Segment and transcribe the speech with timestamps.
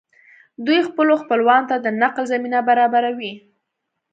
[0.65, 3.33] دوی خپلو خپلوانو ته د نقل زمینه برابروي